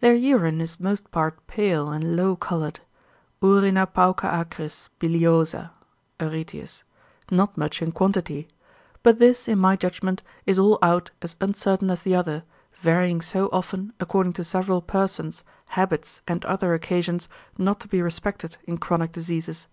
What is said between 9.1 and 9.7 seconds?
this, in